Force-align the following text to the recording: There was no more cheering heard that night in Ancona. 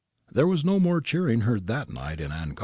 There 0.31 0.47
was 0.47 0.65
no 0.65 0.79
more 0.79 0.99
cheering 0.99 1.41
heard 1.41 1.67
that 1.67 1.91
night 1.93 2.19
in 2.19 2.31
Ancona. 2.31 2.59